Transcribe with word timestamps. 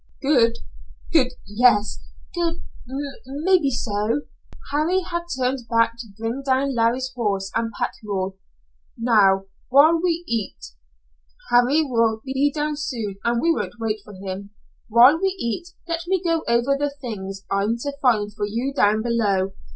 "Good 0.23 0.57
good 1.13 1.33
yes. 1.45 2.03
Good, 2.33 2.63
maybe 3.27 3.69
so." 3.69 4.21
Harry 4.71 5.01
had 5.01 5.25
turned 5.37 5.67
back 5.69 5.95
to 5.99 6.07
bring 6.17 6.41
down 6.43 6.73
Larry's 6.73 7.11
horse 7.13 7.51
and 7.53 7.71
pack 7.77 7.91
mule. 8.01 8.39
"Now, 8.97 9.43
while 9.69 10.01
we 10.01 10.23
eat, 10.27 10.71
Harry 11.51 11.83
will 11.83 12.19
be 12.25 12.51
down 12.51 12.77
soon, 12.77 13.17
we 13.39 13.53
won't 13.53 13.79
wait 13.79 13.99
for 14.03 14.13
him, 14.15 14.49
while 14.89 15.19
we 15.21 15.35
eat, 15.39 15.67
let 15.87 16.01
me 16.07 16.19
go 16.19 16.43
over 16.47 16.75
the 16.75 16.89
things 16.99 17.45
I'm 17.51 17.77
to 17.83 17.93
find 18.01 18.33
for 18.33 18.47
you 18.47 18.73
down 18.75 19.03
below. 19.03 19.51